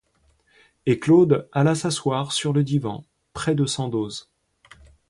Et 0.87 0.97
Claude 0.97 1.47
alla 1.51 1.75
s'asseoir 1.75 2.31
sur 2.31 2.53
le 2.53 2.63
divan, 2.63 3.05
près 3.33 3.53
de 3.53 3.67
Sandoz. 3.67 4.31